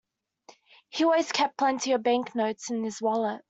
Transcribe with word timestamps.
He 0.89 1.03
always 1.03 1.31
kept 1.31 1.57
plenty 1.59 1.91
of 1.91 2.01
banknotes 2.01 2.71
in 2.71 2.83
his 2.83 3.03
wallet 3.03 3.39